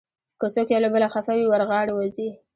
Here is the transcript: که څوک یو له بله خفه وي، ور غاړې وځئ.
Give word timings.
که 0.39 0.47
څوک 0.53 0.67
یو 0.71 0.83
له 0.85 0.89
بله 0.93 1.07
خفه 1.13 1.33
وي، 1.35 1.45
ور 1.47 1.61
غاړې 1.69 1.93
وځئ. 1.95 2.29